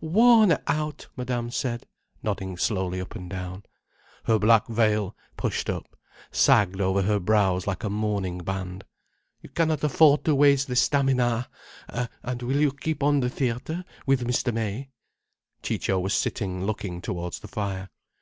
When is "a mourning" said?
7.84-8.38